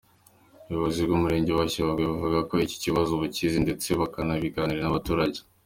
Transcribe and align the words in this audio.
Ubuyobozi 0.65 0.99
bw’Umurenge 1.07 1.51
wa 1.53 1.65
Shyogwe 1.71 2.03
buvuga 2.11 2.39
ko 2.49 2.53
iki 2.65 2.77
kibazo 2.83 3.11
bukizi, 3.21 3.57
ndetse 3.65 3.87
banakiganiriye 3.99 4.83
n’abaturage. 4.83 5.39